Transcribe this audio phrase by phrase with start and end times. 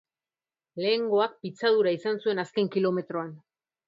[0.85, 3.31] Lehengoak pitzadura izan zuen azken kilometroan.